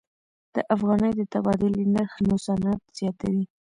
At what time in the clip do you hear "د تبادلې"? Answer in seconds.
1.15-1.83